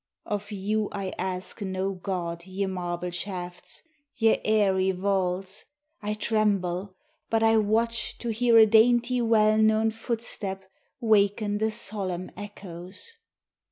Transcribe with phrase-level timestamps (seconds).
[0.25, 3.83] Of you I ask no God, ye marble shafts,
[4.15, 5.65] Ye airy vaults!
[6.01, 6.95] I tremble
[7.29, 10.65] but I watch To hear a dainty well known footstep
[10.99, 13.13] waken The solemn echoes.